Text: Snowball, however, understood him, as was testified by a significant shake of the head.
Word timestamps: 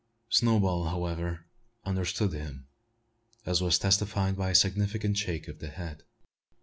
Snowball, 0.29 0.85
however, 0.85 1.45
understood 1.85 2.33
him, 2.33 2.67
as 3.45 3.61
was 3.61 3.77
testified 3.77 4.35
by 4.35 4.49
a 4.49 4.55
significant 4.55 5.15
shake 5.17 5.47
of 5.47 5.59
the 5.59 5.69
head. 5.69 6.01